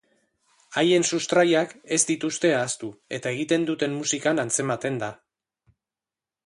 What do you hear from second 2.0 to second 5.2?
dituzte ahaztu eta egiten duten musikan antzematen da.